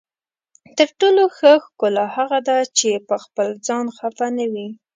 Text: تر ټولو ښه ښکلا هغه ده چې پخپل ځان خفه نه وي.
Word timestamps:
تر 0.77 0.89
ټولو 0.99 1.23
ښه 1.37 1.51
ښکلا 1.65 2.05
هغه 2.17 2.39
ده 2.47 2.57
چې 2.77 2.89
پخپل 3.09 3.49
ځان 3.67 3.85
خفه 3.97 4.27
نه 4.37 4.45
وي. 4.53 4.67